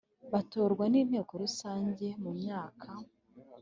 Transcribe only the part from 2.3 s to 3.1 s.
myaka